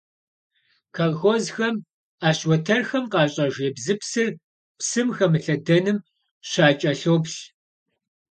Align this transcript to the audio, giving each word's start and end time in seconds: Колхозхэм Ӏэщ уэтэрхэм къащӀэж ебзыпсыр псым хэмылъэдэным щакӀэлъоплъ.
Колхозхэм 0.95 1.75
Ӏэщ 2.19 2.39
уэтэрхэм 2.49 3.03
къащӀэж 3.11 3.55
ебзыпсыр 3.67 4.29
псым 4.77 5.07
хэмылъэдэным 5.15 5.97
щакӀэлъоплъ. 6.49 7.37